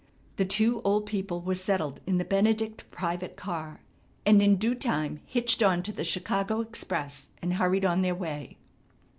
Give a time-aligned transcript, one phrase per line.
[0.37, 3.81] The two old people were settled in the Benedict private car,
[4.25, 8.57] and in due time hitched on to the Chicago express and hurried on their way.